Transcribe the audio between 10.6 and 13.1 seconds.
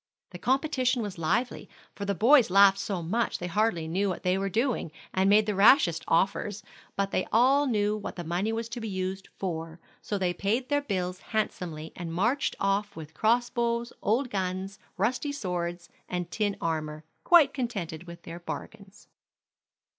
their bills handsomely, and marched off